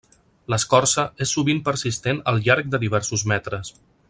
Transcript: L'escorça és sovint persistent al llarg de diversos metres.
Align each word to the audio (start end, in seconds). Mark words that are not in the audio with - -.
L'escorça 0.53 1.05
és 1.25 1.33
sovint 1.37 1.61
persistent 1.69 2.25
al 2.33 2.43
llarg 2.47 2.75
de 2.77 2.83
diversos 2.89 3.31
metres. 3.35 3.75